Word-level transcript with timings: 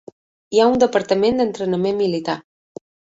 Hi 0.53 0.61
ha 0.61 0.69
un 0.69 0.79
departament 0.83 1.37
d'entrenament 1.41 1.99
militar. 2.05 2.37